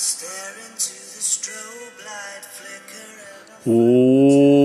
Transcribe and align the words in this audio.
Stare 0.00 0.54
into 0.70 0.92
the 0.92 1.20
strobe 1.20 2.04
light 2.06 2.44
flicker. 2.44 3.68
Ooh. 3.68 4.57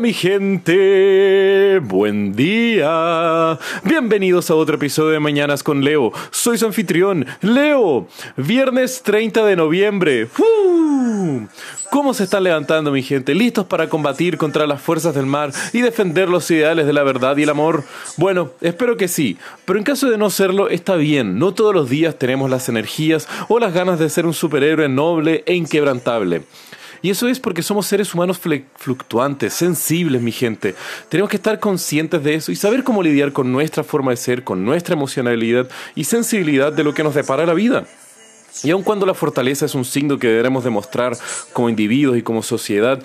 Mi 0.00 0.14
gente, 0.14 1.78
buen 1.82 2.34
día. 2.34 3.58
Bienvenidos 3.84 4.50
a 4.50 4.54
otro 4.54 4.76
episodio 4.76 5.10
de 5.10 5.20
Mañanas 5.20 5.62
con 5.62 5.84
Leo. 5.84 6.10
Soy 6.30 6.56
su 6.56 6.64
anfitrión, 6.64 7.26
Leo. 7.42 8.08
Viernes 8.38 9.02
30 9.02 9.44
de 9.44 9.56
noviembre. 9.56 10.28
¿Cómo 11.90 12.14
se 12.14 12.24
están 12.24 12.44
levantando 12.44 12.92
mi 12.92 13.02
gente? 13.02 13.34
¿Listos 13.34 13.66
para 13.66 13.90
combatir 13.90 14.38
contra 14.38 14.66
las 14.66 14.80
fuerzas 14.80 15.14
del 15.14 15.26
mar 15.26 15.52
y 15.74 15.82
defender 15.82 16.30
los 16.30 16.50
ideales 16.50 16.86
de 16.86 16.94
la 16.94 17.02
verdad 17.02 17.36
y 17.36 17.42
el 17.42 17.50
amor? 17.50 17.84
Bueno, 18.16 18.52
espero 18.62 18.96
que 18.96 19.06
sí, 19.06 19.36
pero 19.66 19.78
en 19.78 19.84
caso 19.84 20.08
de 20.08 20.16
no 20.16 20.30
serlo, 20.30 20.70
está 20.70 20.96
bien. 20.96 21.38
No 21.38 21.52
todos 21.52 21.74
los 21.74 21.90
días 21.90 22.18
tenemos 22.18 22.48
las 22.48 22.70
energías 22.70 23.28
o 23.48 23.58
las 23.58 23.74
ganas 23.74 23.98
de 23.98 24.08
ser 24.08 24.24
un 24.24 24.34
superhéroe 24.34 24.88
noble 24.88 25.42
e 25.44 25.54
inquebrantable. 25.54 26.42
Y 27.02 27.10
eso 27.10 27.28
es 27.28 27.40
porque 27.40 27.62
somos 27.62 27.86
seres 27.86 28.14
humanos 28.14 28.40
fluctuantes, 28.76 29.54
sensibles, 29.54 30.20
mi 30.20 30.32
gente. 30.32 30.74
Tenemos 31.08 31.30
que 31.30 31.36
estar 31.36 31.58
conscientes 31.58 32.22
de 32.22 32.34
eso 32.34 32.52
y 32.52 32.56
saber 32.56 32.84
cómo 32.84 33.02
lidiar 33.02 33.32
con 33.32 33.50
nuestra 33.52 33.84
forma 33.84 34.10
de 34.10 34.16
ser, 34.16 34.44
con 34.44 34.64
nuestra 34.64 34.94
emocionalidad 34.94 35.68
y 35.94 36.04
sensibilidad 36.04 36.72
de 36.72 36.84
lo 36.84 36.94
que 36.94 37.02
nos 37.02 37.14
depara 37.14 37.46
la 37.46 37.54
vida. 37.54 37.86
Y 38.62 38.70
aun 38.70 38.82
cuando 38.82 39.06
la 39.06 39.14
fortaleza 39.14 39.66
es 39.66 39.74
un 39.74 39.84
signo 39.84 40.18
que 40.18 40.28
debemos 40.28 40.64
demostrar 40.64 41.16
como 41.52 41.68
individuos 41.68 42.18
y 42.18 42.22
como 42.22 42.42
sociedad, 42.42 43.00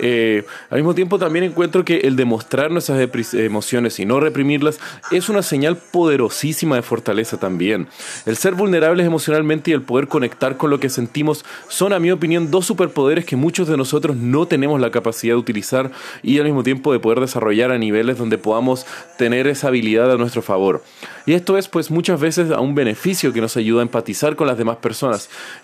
eh, 0.00 0.44
al 0.70 0.78
mismo 0.78 0.94
tiempo 0.94 1.18
también 1.18 1.44
encuentro 1.44 1.84
que 1.84 1.98
el 1.98 2.16
demostrar 2.16 2.70
nuestras 2.70 3.34
emociones 3.34 3.98
y 3.98 4.06
no 4.06 4.20
reprimirlas 4.20 4.80
es 5.10 5.28
una 5.28 5.42
señal 5.42 5.76
poderosísima 5.76 6.76
de 6.76 6.82
fortaleza 6.82 7.38
también. 7.38 7.88
El 8.26 8.36
ser 8.36 8.54
vulnerables 8.54 9.06
emocionalmente 9.06 9.70
y 9.70 9.74
el 9.74 9.82
poder 9.82 10.08
conectar 10.08 10.56
con 10.56 10.70
lo 10.70 10.80
que 10.80 10.88
sentimos 10.88 11.44
son, 11.68 11.92
a 11.92 12.00
mi 12.00 12.10
opinión, 12.10 12.50
dos 12.50 12.66
superpoderes 12.66 13.24
que 13.24 13.36
muchos 13.36 13.68
de 13.68 13.76
nosotros 13.76 14.16
no 14.16 14.46
tenemos 14.46 14.80
la 14.80 14.90
capacidad 14.90 15.34
de 15.34 15.38
utilizar 15.38 15.90
y 16.22 16.38
al 16.38 16.44
mismo 16.44 16.62
tiempo 16.62 16.92
de 16.92 16.98
poder 16.98 17.20
desarrollar 17.20 17.70
a 17.70 17.78
niveles 17.78 18.18
donde 18.18 18.38
podamos 18.38 18.86
tener 19.18 19.46
esa 19.46 19.68
habilidad 19.68 20.10
a 20.10 20.16
nuestro 20.16 20.42
favor. 20.42 20.82
Y 21.26 21.32
esto 21.32 21.56
es 21.56 21.68
pues 21.68 21.90
muchas 21.90 22.20
veces 22.20 22.50
a 22.50 22.60
un 22.60 22.74
beneficio 22.74 23.32
que 23.32 23.40
nos 23.40 23.56
ayuda 23.56 23.80
a 23.80 23.82
empatizar 23.82 24.36
con 24.36 24.46
las 24.46 24.58
demás 24.58 24.76
personas. 24.76 24.83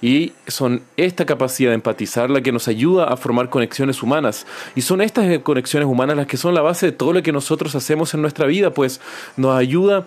Y 0.00 0.32
son 0.46 0.82
esta 0.96 1.26
capacidad 1.26 1.70
de 1.70 1.74
empatizar 1.74 2.30
la 2.30 2.40
que 2.40 2.52
nos 2.52 2.68
ayuda 2.68 3.04
a 3.04 3.16
formar 3.16 3.50
conexiones 3.50 4.02
humanas. 4.02 4.46
Y 4.74 4.82
son 4.82 5.00
estas 5.00 5.38
conexiones 5.40 5.88
humanas 5.88 6.16
las 6.16 6.26
que 6.26 6.36
son 6.36 6.54
la 6.54 6.62
base 6.62 6.86
de 6.86 6.92
todo 6.92 7.12
lo 7.12 7.22
que 7.22 7.32
nosotros 7.32 7.74
hacemos 7.74 8.14
en 8.14 8.22
nuestra 8.22 8.46
vida, 8.46 8.70
pues 8.70 9.00
nos 9.36 9.56
ayuda 9.56 10.04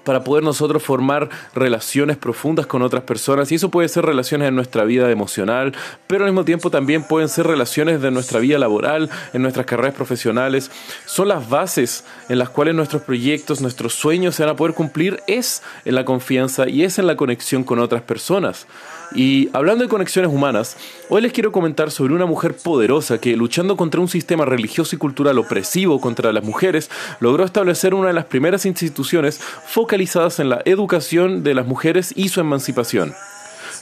para 0.00 0.24
poder 0.24 0.44
nosotros 0.44 0.82
formar 0.82 1.28
relaciones 1.54 2.16
profundas 2.16 2.66
con 2.66 2.82
otras 2.82 3.02
personas 3.02 3.50
y 3.52 3.56
eso 3.56 3.70
puede 3.70 3.88
ser 3.88 4.04
relaciones 4.04 4.48
en 4.48 4.56
nuestra 4.56 4.84
vida 4.84 5.10
emocional, 5.10 5.74
pero 6.06 6.24
al 6.24 6.30
mismo 6.30 6.44
tiempo 6.44 6.70
también 6.70 7.02
pueden 7.02 7.28
ser 7.28 7.46
relaciones 7.46 8.00
de 8.00 8.10
nuestra 8.10 8.40
vida 8.40 8.58
laboral, 8.58 9.10
en 9.32 9.42
nuestras 9.42 9.66
carreras 9.66 9.94
profesionales. 9.94 10.70
Son 11.06 11.28
las 11.28 11.48
bases 11.48 12.04
en 12.28 12.38
las 12.38 12.48
cuales 12.48 12.74
nuestros 12.74 13.02
proyectos, 13.02 13.60
nuestros 13.60 13.94
sueños 13.94 14.34
se 14.34 14.44
van 14.44 14.54
a 14.54 14.56
poder 14.56 14.74
cumplir 14.74 15.22
es 15.26 15.62
en 15.84 15.94
la 15.94 16.04
confianza 16.04 16.68
y 16.68 16.84
es 16.84 16.98
en 16.98 17.06
la 17.06 17.16
conexión 17.16 17.64
con 17.64 17.78
otras 17.78 18.02
personas. 18.02 18.66
Y 19.14 19.48
hablando 19.54 19.84
de 19.84 19.88
conexiones 19.88 20.30
humanas, 20.30 20.76
hoy 21.08 21.22
les 21.22 21.32
quiero 21.32 21.50
comentar 21.50 21.90
sobre 21.90 22.14
una 22.14 22.26
mujer 22.26 22.54
poderosa 22.54 23.18
que, 23.18 23.36
luchando 23.36 23.76
contra 23.76 24.00
un 24.00 24.08
sistema 24.08 24.44
religioso 24.44 24.94
y 24.94 24.98
cultural 24.98 25.38
opresivo 25.38 26.00
contra 26.00 26.32
las 26.32 26.44
mujeres, 26.44 26.90
logró 27.20 27.44
establecer 27.44 27.94
una 27.94 28.08
de 28.08 28.14
las 28.14 28.26
primeras 28.26 28.66
instituciones 28.66 29.38
focalizadas 29.38 29.87
en 29.92 30.48
la 30.48 30.62
educación 30.64 31.42
de 31.42 31.54
las 31.54 31.66
mujeres 31.66 32.12
y 32.16 32.28
su 32.28 32.40
emancipación. 32.40 33.14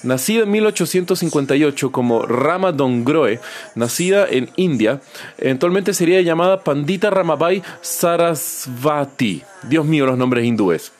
Nacida 0.02 0.42
en 0.42 0.50
1858 0.50 1.90
como 1.90 2.26
Rama 2.26 2.72
Dongroe, 2.72 3.40
nacida 3.74 4.26
en 4.28 4.50
India, 4.56 5.00
eventualmente 5.38 5.94
sería 5.94 6.20
llamada 6.20 6.62
Pandita 6.62 7.10
Ramabai 7.10 7.62
Sarasvati. 7.80 9.42
Dios 9.68 9.84
mío, 9.84 10.06
los 10.06 10.18
nombres 10.18 10.44
hindúes 10.44 10.92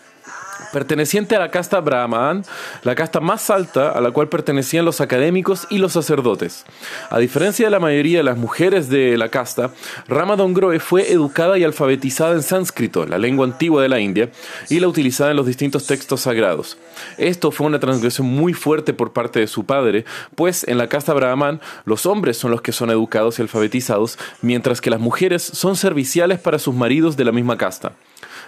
perteneciente 0.73 1.37
a 1.37 1.39
la 1.39 1.51
casta 1.51 1.81
Brahman, 1.81 2.45
la 2.83 2.95
casta 2.95 3.21
más 3.21 3.51
alta 3.51 3.91
a 3.91 4.01
la 4.01 4.11
cual 4.11 4.29
pertenecían 4.29 4.85
los 4.85 5.01
académicos 5.01 5.67
y 5.71 5.79
los 5.79 5.93
sacerdotes. 5.93 6.65
A 7.11 7.19
diferencia 7.19 7.67
de 7.67 7.71
la 7.71 7.81
mayoría 7.81 8.19
de 8.19 8.25
las 8.25 8.37
mujeres 8.37 8.89
de 8.89 9.17
la 9.17 9.29
casta, 9.29 9.71
Rama 10.09 10.37
Dongroe 10.37 10.81
fue 10.81 11.13
educada 11.13 11.59
y 11.59 11.65
alfabetizada 11.65 12.35
en 12.35 12.43
sánscrito, 12.43 13.07
la 13.07 13.19
lengua 13.19 13.47
antigua 13.47 13.83
de 13.83 13.89
la 13.89 14.01
India, 14.01 14.31
y 14.69 14.81
la 14.81 14.89
utilizada 14.89 15.31
en 15.31 15.37
los 15.37 15.47
distintos 15.47 15.87
textos 15.87 16.23
sagrados. 16.23 16.79
Esto 17.19 17.51
fue 17.51 17.67
una 17.67 17.81
transgresión 17.81 18.27
muy 18.27 18.53
fuerte 18.53 18.93
por 18.93 19.13
parte 19.13 19.41
de 19.41 19.47
su 19.47 19.65
padre, 19.65 20.05
pues 20.35 20.67
en 20.69 20.79
la 20.79 20.89
casta 20.89 21.15
Brahman 21.15 21.61
los 21.85 22.07
hombres 22.07 22.37
son 22.37 22.51
los 22.51 22.63
que 22.63 22.73
son 22.73 22.91
educados 22.91 23.39
y 23.39 23.43
alfabetizados, 23.43 24.19
mientras 24.43 24.81
que 24.81 24.91
las 24.91 25.01
mujeres 25.01 25.43
son 25.43 25.77
serviciales 25.77 26.39
para 26.39 26.59
sus 26.59 26.75
maridos 26.75 27.17
de 27.17 27.25
la 27.25 27.33
misma 27.33 27.57
casta. 27.57 27.93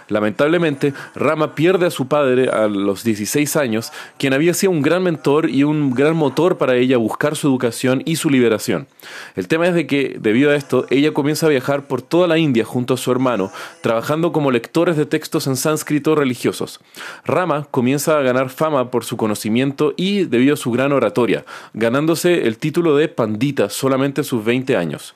Lamentablemente, 0.09 0.93
Rama 1.15 1.55
pierde 1.55 1.85
a 1.85 1.91
su 1.91 2.07
padre 2.07 2.49
a 2.49 2.67
los 2.67 3.03
16 3.03 3.55
años, 3.55 3.91
quien 4.17 4.33
había 4.33 4.53
sido 4.53 4.71
un 4.71 4.81
gran 4.81 5.03
mentor 5.03 5.49
y 5.49 5.63
un 5.63 5.93
gran 5.93 6.15
motor 6.15 6.57
para 6.57 6.75
ella 6.75 6.97
buscar 6.97 7.35
su 7.35 7.47
educación 7.47 8.01
y 8.05 8.17
su 8.17 8.29
liberación. 8.29 8.87
El 9.35 9.47
tema 9.47 9.67
es 9.67 9.73
de 9.73 9.87
que, 9.87 10.17
debido 10.19 10.51
a 10.51 10.55
esto, 10.55 10.85
ella 10.89 11.13
comienza 11.13 11.45
a 11.45 11.49
viajar 11.49 11.87
por 11.87 12.01
toda 12.01 12.27
la 12.27 12.37
India 12.37 12.65
junto 12.65 12.95
a 12.95 12.97
su 12.97 13.11
hermano, 13.11 13.51
trabajando 13.81 14.31
como 14.31 14.51
lectores 14.51 14.97
de 14.97 15.05
textos 15.05 15.47
en 15.47 15.55
sánscrito 15.55 16.15
religiosos. 16.15 16.79
Rama 17.25 17.67
comienza 17.71 18.17
a 18.17 18.21
ganar 18.21 18.49
fama 18.49 18.91
por 18.91 19.05
su 19.05 19.17
conocimiento 19.17 19.93
y 19.95 20.25
debido 20.25 20.55
a 20.55 20.57
su 20.57 20.71
gran 20.71 20.91
oratoria, 20.91 21.45
ganándose 21.73 22.47
el 22.47 22.57
título 22.57 22.95
de 22.95 23.07
pandita 23.07 23.69
solamente 23.69 24.21
a 24.21 24.23
sus 24.23 24.43
20 24.43 24.75
años. 24.75 25.15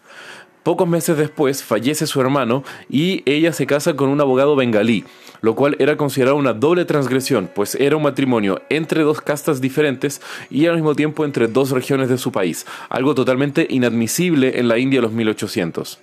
Pocos 0.64 0.88
meses 0.88 1.18
después 1.18 1.62
fallece 1.62 2.08
su 2.08 2.22
hermano 2.22 2.64
y 2.90 3.22
ella 3.26 3.52
se 3.52 3.68
casa 3.68 3.96
con 3.96 4.08
un 4.08 4.22
abogado 4.22 4.56
bengalí, 4.56 5.04
lo 5.42 5.56
cual 5.56 5.76
era 5.80 5.98
considerado 5.98 6.38
una 6.38 6.54
doble 6.54 6.86
transgresión, 6.86 7.50
pues 7.54 7.76
era 7.76 7.98
un 7.98 8.04
matrimonio 8.04 8.62
entre 8.70 9.04
dos 9.04 9.20
castas 9.20 9.60
diferentes 9.60 10.22
y 10.50 10.68
al 10.68 10.76
mismo 10.76 10.96
tiempo 10.96 11.26
entre 11.26 11.48
dos 11.48 11.72
regiones 11.72 12.08
de 12.08 12.18
su 12.18 12.32
país, 12.32 12.66
algo 12.90 13.14
totalmente 13.14 13.68
inadmisible 13.70 14.58
en 14.58 14.70
la 14.70 14.78
India 14.78 15.00
de 15.00 15.08
los 15.08 15.12
1800. 15.12 16.00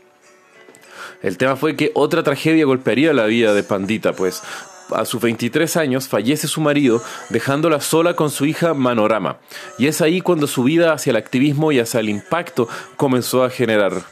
El 1.22 1.38
tema 1.38 1.56
fue 1.56 1.74
que 1.74 1.90
otra 1.94 2.22
tragedia 2.22 2.66
golpearía 2.66 3.14
la 3.14 3.26
vida 3.26 3.54
de 3.54 3.62
Pandita, 3.62 4.12
pues 4.12 4.42
a 4.94 5.04
sus 5.04 5.20
23 5.20 5.76
años 5.76 6.08
fallece 6.08 6.48
su 6.48 6.60
marido, 6.60 7.02
dejándola 7.30 7.80
sola 7.80 8.14
con 8.14 8.30
su 8.30 8.44
hija 8.44 8.74
Manorama. 8.74 9.38
Y 9.78 9.86
es 9.86 10.00
ahí 10.00 10.20
cuando 10.20 10.46
su 10.46 10.64
vida 10.64 10.92
hacia 10.92 11.10
el 11.10 11.16
activismo 11.16 11.72
y 11.72 11.78
hacia 11.78 12.00
el 12.00 12.08
impacto 12.08 12.68
comenzó 12.96 13.44
a 13.44 13.50
generar. 13.50 14.02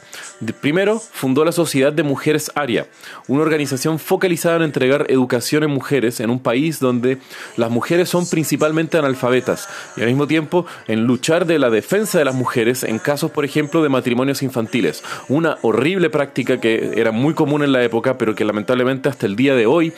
Primero, 0.61 0.99
fundó 0.99 1.43
la 1.43 1.51
Sociedad 1.51 1.91
de 1.91 2.03
Mujeres 2.03 2.49
Aria, 2.55 2.87
una 3.27 3.41
organización 3.41 3.99
focalizada 3.99 4.55
en 4.57 4.61
entregar 4.63 5.05
educación 5.09 5.63
en 5.63 5.69
mujeres 5.69 6.21
en 6.21 6.29
un 6.29 6.39
país 6.39 6.79
donde 6.79 7.17
las 7.57 7.69
mujeres 7.69 8.07
son 8.07 8.25
principalmente 8.27 8.97
analfabetas 8.97 9.67
y 9.97 10.01
al 10.01 10.07
mismo 10.07 10.27
tiempo 10.27 10.65
en 10.87 11.03
luchar 11.03 11.45
de 11.45 11.59
la 11.59 11.69
defensa 11.69 12.17
de 12.17 12.25
las 12.25 12.35
mujeres 12.35 12.83
en 12.83 12.99
casos, 12.99 13.31
por 13.31 13.43
ejemplo, 13.43 13.83
de 13.83 13.89
matrimonios 13.89 14.41
infantiles, 14.41 15.03
una 15.27 15.57
horrible 15.61 16.09
práctica 16.09 16.61
que 16.61 16.93
era 16.95 17.11
muy 17.11 17.33
común 17.33 17.61
en 17.61 17.73
la 17.73 17.83
época, 17.83 18.17
pero 18.17 18.33
que 18.33 18.45
lamentablemente 18.45 19.09
hasta 19.09 19.25
el 19.25 19.35
día 19.35 19.55
de 19.55 19.65
hoy 19.65 19.91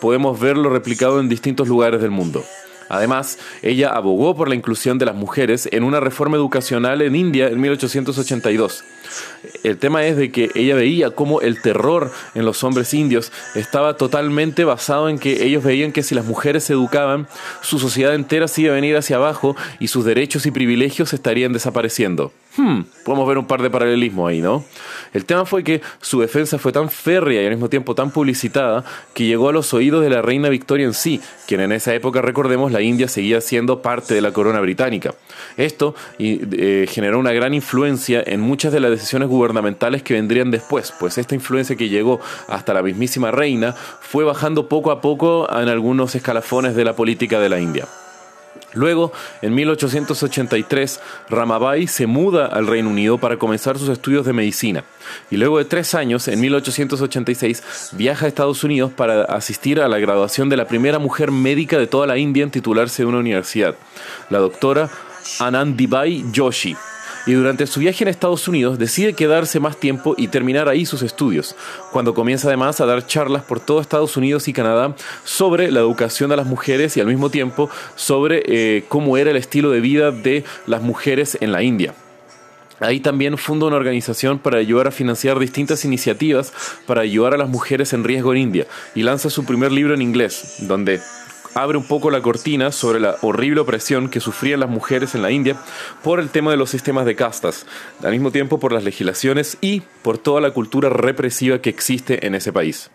podemos 0.00 0.38
verlo 0.38 0.68
replicado 0.68 1.20
en 1.20 1.30
distintos 1.30 1.68
lugares 1.68 2.02
del 2.02 2.10
mundo. 2.10 2.44
Además, 2.88 3.38
ella 3.62 3.90
abogó 3.90 4.36
por 4.36 4.48
la 4.48 4.54
inclusión 4.54 4.98
de 4.98 5.06
las 5.06 5.14
mujeres 5.14 5.68
en 5.72 5.84
una 5.84 6.00
reforma 6.00 6.36
educacional 6.36 7.02
en 7.02 7.16
India 7.16 7.48
en 7.48 7.60
1882. 7.60 8.84
El 9.62 9.78
tema 9.78 10.04
es 10.04 10.16
de 10.16 10.30
que 10.30 10.50
ella 10.54 10.74
veía 10.74 11.10
cómo 11.10 11.40
el 11.40 11.60
terror 11.60 12.10
en 12.34 12.44
los 12.44 12.64
hombres 12.64 12.92
indios 12.94 13.32
estaba 13.54 13.96
totalmente 13.96 14.64
basado 14.64 15.08
en 15.08 15.18
que 15.18 15.44
ellos 15.44 15.64
veían 15.64 15.92
que 15.92 16.02
si 16.02 16.14
las 16.14 16.24
mujeres 16.24 16.64
se 16.64 16.72
educaban, 16.72 17.28
su 17.62 17.78
sociedad 17.78 18.14
entera 18.14 18.48
se 18.48 18.62
iba 18.62 18.72
a 18.72 18.74
venir 18.74 18.96
hacia 18.96 19.16
abajo 19.16 19.56
y 19.78 19.88
sus 19.88 20.04
derechos 20.04 20.46
y 20.46 20.50
privilegios 20.50 21.12
estarían 21.12 21.52
desapareciendo. 21.52 22.32
Hmm, 22.56 22.82
podemos 23.04 23.28
ver 23.28 23.38
un 23.38 23.46
par 23.46 23.62
de 23.62 23.70
paralelismos 23.70 24.30
ahí, 24.30 24.40
¿no? 24.40 24.64
El 25.16 25.24
tema 25.24 25.46
fue 25.46 25.64
que 25.64 25.80
su 26.02 26.20
defensa 26.20 26.58
fue 26.58 26.72
tan 26.72 26.90
férrea 26.90 27.40
y 27.40 27.46
al 27.46 27.52
mismo 27.52 27.70
tiempo 27.70 27.94
tan 27.94 28.10
publicitada 28.10 28.84
que 29.14 29.24
llegó 29.24 29.48
a 29.48 29.52
los 29.52 29.72
oídos 29.72 30.02
de 30.02 30.10
la 30.10 30.20
reina 30.20 30.50
Victoria 30.50 30.84
en 30.84 30.92
sí, 30.92 31.22
quien 31.46 31.62
en 31.62 31.72
esa 31.72 31.94
época, 31.94 32.20
recordemos, 32.20 32.70
la 32.70 32.82
India 32.82 33.08
seguía 33.08 33.40
siendo 33.40 33.80
parte 33.80 34.12
de 34.12 34.20
la 34.20 34.32
corona 34.32 34.60
británica. 34.60 35.14
Esto 35.56 35.94
eh, 36.18 36.86
generó 36.90 37.18
una 37.18 37.32
gran 37.32 37.54
influencia 37.54 38.22
en 38.26 38.40
muchas 38.40 38.74
de 38.74 38.80
las 38.80 38.90
decisiones 38.90 39.30
gubernamentales 39.30 40.02
que 40.02 40.12
vendrían 40.12 40.50
después, 40.50 40.92
pues 41.00 41.16
esta 41.16 41.34
influencia 41.34 41.76
que 41.76 41.88
llegó 41.88 42.20
hasta 42.48 42.74
la 42.74 42.82
mismísima 42.82 43.30
reina 43.30 43.72
fue 43.72 44.22
bajando 44.22 44.68
poco 44.68 44.90
a 44.90 45.00
poco 45.00 45.48
en 45.50 45.70
algunos 45.70 46.14
escalafones 46.14 46.76
de 46.76 46.84
la 46.84 46.94
política 46.94 47.40
de 47.40 47.48
la 47.48 47.58
India. 47.58 47.86
Luego, 48.76 49.12
en 49.40 49.54
1883, 49.54 51.00
Ramabai 51.30 51.86
se 51.88 52.06
muda 52.06 52.46
al 52.46 52.66
Reino 52.66 52.90
Unido 52.90 53.18
para 53.18 53.38
comenzar 53.38 53.78
sus 53.78 53.88
estudios 53.88 54.26
de 54.26 54.34
medicina. 54.34 54.84
Y 55.30 55.38
luego 55.38 55.58
de 55.58 55.64
tres 55.64 55.94
años, 55.94 56.28
en 56.28 56.40
1886, 56.40 57.90
viaja 57.92 58.26
a 58.26 58.28
Estados 58.28 58.62
Unidos 58.64 58.92
para 58.92 59.22
asistir 59.22 59.80
a 59.80 59.88
la 59.88 59.98
graduación 59.98 60.48
de 60.48 60.58
la 60.58 60.68
primera 60.68 60.98
mujer 60.98 61.30
médica 61.30 61.78
de 61.78 61.86
toda 61.86 62.06
la 62.06 62.18
India 62.18 62.42
en 62.42 62.50
titularse 62.50 63.02
de 63.02 63.06
una 63.06 63.18
universidad, 63.18 63.74
la 64.30 64.38
doctora 64.38 64.90
Anandibai 65.40 66.24
Joshi 66.34 66.76
y 67.26 67.32
durante 67.32 67.66
su 67.66 67.80
viaje 67.80 68.04
en 68.04 68.08
Estados 68.08 68.46
Unidos 68.48 68.78
decide 68.78 69.12
quedarse 69.12 69.60
más 69.60 69.78
tiempo 69.78 70.14
y 70.16 70.28
terminar 70.28 70.68
ahí 70.68 70.86
sus 70.86 71.02
estudios, 71.02 71.56
cuando 71.92 72.14
comienza 72.14 72.48
además 72.48 72.80
a 72.80 72.86
dar 72.86 73.06
charlas 73.06 73.42
por 73.42 73.60
todo 73.60 73.80
Estados 73.80 74.16
Unidos 74.16 74.48
y 74.48 74.52
Canadá 74.52 74.94
sobre 75.24 75.70
la 75.70 75.80
educación 75.80 76.30
de 76.30 76.36
las 76.36 76.46
mujeres 76.46 76.96
y 76.96 77.00
al 77.00 77.08
mismo 77.08 77.30
tiempo 77.30 77.68
sobre 77.96 78.42
eh, 78.46 78.84
cómo 78.88 79.16
era 79.16 79.30
el 79.30 79.36
estilo 79.36 79.70
de 79.70 79.80
vida 79.80 80.12
de 80.12 80.44
las 80.66 80.82
mujeres 80.82 81.36
en 81.40 81.52
la 81.52 81.62
India. 81.62 81.94
Ahí 82.78 83.00
también 83.00 83.38
funda 83.38 83.66
una 83.66 83.76
organización 83.76 84.38
para 84.38 84.58
ayudar 84.58 84.88
a 84.88 84.90
financiar 84.90 85.38
distintas 85.38 85.84
iniciativas 85.84 86.52
para 86.86 87.00
ayudar 87.00 87.32
a 87.32 87.38
las 87.38 87.48
mujeres 87.48 87.92
en 87.94 88.04
riesgo 88.04 88.32
en 88.34 88.40
India 88.40 88.66
y 88.94 89.02
lanza 89.02 89.30
su 89.30 89.44
primer 89.46 89.72
libro 89.72 89.94
en 89.94 90.02
inglés, 90.02 90.56
donde 90.60 91.00
abre 91.56 91.78
un 91.78 91.84
poco 91.84 92.10
la 92.10 92.20
cortina 92.20 92.70
sobre 92.70 93.00
la 93.00 93.16
horrible 93.22 93.60
opresión 93.60 94.10
que 94.10 94.20
sufrían 94.20 94.60
las 94.60 94.68
mujeres 94.68 95.14
en 95.14 95.22
la 95.22 95.30
India 95.30 95.56
por 96.04 96.20
el 96.20 96.28
tema 96.28 96.50
de 96.50 96.58
los 96.58 96.68
sistemas 96.68 97.06
de 97.06 97.16
castas, 97.16 97.66
al 98.04 98.12
mismo 98.12 98.30
tiempo 98.30 98.60
por 98.60 98.72
las 98.72 98.84
legislaciones 98.84 99.56
y 99.62 99.80
por 100.02 100.18
toda 100.18 100.42
la 100.42 100.50
cultura 100.50 100.90
represiva 100.90 101.62
que 101.62 101.70
existe 101.70 102.26
en 102.26 102.34
ese 102.34 102.52
país. 102.52 102.90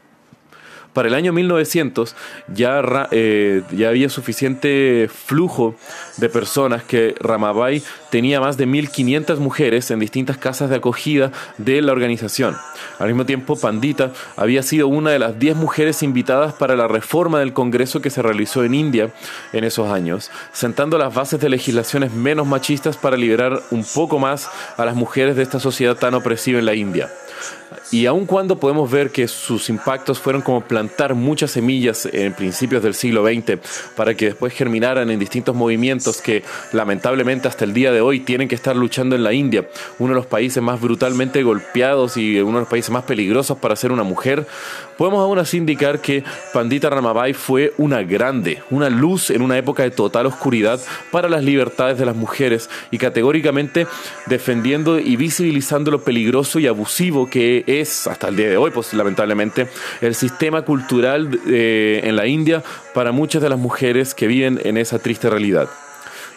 Para 0.93 1.07
el 1.07 1.13
año 1.13 1.31
1900 1.31 2.15
ya, 2.53 3.07
eh, 3.11 3.63
ya 3.71 3.89
había 3.89 4.09
suficiente 4.09 5.09
flujo 5.13 5.75
de 6.17 6.27
personas 6.27 6.83
que 6.83 7.15
Ramabai 7.19 7.81
tenía 8.09 8.41
más 8.41 8.57
de 8.57 8.67
1.500 8.67 9.37
mujeres 9.37 9.89
en 9.89 9.99
distintas 9.99 10.37
casas 10.37 10.69
de 10.69 10.75
acogida 10.75 11.31
de 11.57 11.81
la 11.81 11.93
organización. 11.93 12.57
Al 12.99 13.07
mismo 13.07 13.25
tiempo, 13.25 13.55
Pandita 13.55 14.11
había 14.35 14.63
sido 14.63 14.89
una 14.89 15.11
de 15.11 15.19
las 15.19 15.39
10 15.39 15.55
mujeres 15.55 16.03
invitadas 16.03 16.53
para 16.53 16.75
la 16.75 16.89
reforma 16.89 17.39
del 17.39 17.53
Congreso 17.53 18.01
que 18.01 18.09
se 18.09 18.21
realizó 18.21 18.65
en 18.65 18.75
India 18.75 19.11
en 19.53 19.63
esos 19.63 19.89
años, 19.89 20.29
sentando 20.51 20.97
las 20.97 21.13
bases 21.13 21.39
de 21.39 21.49
legislaciones 21.49 22.11
menos 22.11 22.47
machistas 22.47 22.97
para 22.97 23.15
liberar 23.15 23.61
un 23.71 23.85
poco 23.85 24.19
más 24.19 24.49
a 24.75 24.83
las 24.83 24.95
mujeres 24.95 25.37
de 25.37 25.43
esta 25.43 25.61
sociedad 25.61 25.95
tan 25.95 26.15
opresiva 26.15 26.59
en 26.59 26.65
la 26.65 26.75
India. 26.75 27.09
Y 27.91 28.05
aun 28.05 28.25
cuando 28.25 28.59
podemos 28.59 28.89
ver 28.89 29.11
que 29.11 29.27
sus 29.27 29.69
impactos 29.69 30.19
fueron 30.19 30.41
como 30.41 30.61
plantar 30.61 31.15
muchas 31.15 31.51
semillas 31.51 32.07
en 32.11 32.33
principios 32.33 32.83
del 32.83 32.93
siglo 32.93 33.25
XX 33.25 33.59
para 33.95 34.13
que 34.15 34.25
después 34.25 34.53
germinaran 34.53 35.09
en 35.09 35.19
distintos 35.19 35.55
movimientos 35.55 36.21
que 36.21 36.43
lamentablemente 36.73 37.47
hasta 37.47 37.65
el 37.65 37.73
día 37.73 37.91
de 37.91 38.01
hoy 38.01 38.19
tienen 38.19 38.47
que 38.47 38.55
estar 38.55 38.75
luchando 38.75 39.15
en 39.15 39.23
la 39.23 39.33
India, 39.33 39.67
uno 39.99 40.13
de 40.13 40.15
los 40.15 40.25
países 40.25 40.61
más 40.61 40.79
brutalmente 40.79 41.43
golpeados 41.43 42.17
y 42.17 42.39
uno 42.39 42.57
de 42.57 42.61
los 42.61 42.69
países 42.69 42.91
más 42.91 43.03
peligrosos 43.03 43.57
para 43.57 43.75
ser 43.75 43.91
una 43.91 44.03
mujer, 44.03 44.45
podemos 44.97 45.21
aún 45.21 45.39
así 45.39 45.57
indicar 45.57 45.99
que 45.99 46.23
Pandita 46.53 46.89
Ramabai 46.89 47.33
fue 47.33 47.73
una 47.77 48.03
grande, 48.03 48.61
una 48.69 48.89
luz 48.89 49.29
en 49.29 49.41
una 49.41 49.57
época 49.57 49.83
de 49.83 49.91
total 49.91 50.25
oscuridad 50.25 50.79
para 51.11 51.29
las 51.29 51.43
libertades 51.43 51.97
de 51.97 52.05
las 52.05 52.15
mujeres 52.15 52.69
y 52.91 52.97
categóricamente 52.97 53.87
defendiendo 54.27 54.99
y 54.99 55.15
visibilizando 55.15 55.91
lo 55.91 56.03
peligroso 56.03 56.59
y 56.59 56.67
abusivo 56.67 57.29
es 57.67 58.07
hasta 58.07 58.27
el 58.27 58.35
día 58.35 58.49
de 58.49 58.57
hoy, 58.57 58.71
pues 58.71 58.93
lamentablemente, 58.93 59.67
el 60.01 60.15
sistema 60.15 60.63
cultural 60.63 61.39
eh, 61.47 62.01
en 62.03 62.15
la 62.15 62.27
India 62.27 62.63
para 62.93 63.11
muchas 63.11 63.41
de 63.41 63.49
las 63.49 63.59
mujeres 63.59 64.13
que 64.13 64.27
viven 64.27 64.59
en 64.63 64.77
esa 64.77 64.99
triste 64.99 65.29
realidad. 65.29 65.69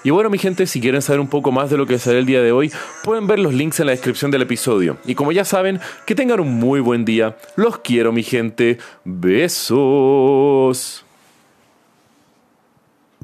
Y 0.04 0.10
bueno, 0.10 0.28
mi 0.28 0.36
gente, 0.36 0.66
si 0.66 0.82
quieren 0.82 1.00
saber 1.00 1.18
un 1.18 1.28
poco 1.28 1.50
más 1.50 1.70
de 1.70 1.78
lo 1.78 1.86
que 1.86 1.98
será 1.98 2.18
el 2.18 2.26
día 2.26 2.42
de 2.42 2.52
hoy, 2.52 2.70
pueden 3.02 3.26
ver 3.26 3.38
los 3.38 3.54
links 3.54 3.80
en 3.80 3.86
la 3.86 3.92
descripción 3.92 4.30
del 4.30 4.42
episodio. 4.42 4.98
Y 5.06 5.14
como 5.14 5.32
ya 5.32 5.46
saben, 5.46 5.80
que 6.04 6.14
tengan 6.14 6.40
un 6.40 6.52
muy 6.52 6.80
buen 6.80 7.06
día. 7.06 7.38
Los 7.56 7.78
quiero, 7.78 8.12
mi 8.12 8.22
gente. 8.22 8.76
Besos. 9.04 11.06